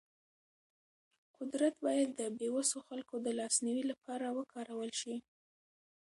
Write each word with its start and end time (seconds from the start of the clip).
قدرت 1.37 1.75
باید 1.85 2.09
د 2.19 2.21
بې 2.37 2.47
وسو 2.55 2.77
خلکو 2.87 3.15
د 3.21 3.27
لاسنیوي 3.39 3.83
لپاره 3.91 4.25
وکارول 4.37 4.91
شي. 5.01 5.15